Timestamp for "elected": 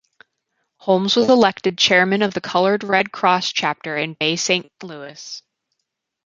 1.29-1.77